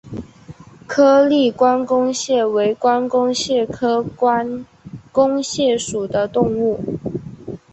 [0.87, 4.65] 颗粒关公蟹为关公蟹科关
[5.11, 6.83] 公蟹属的动物。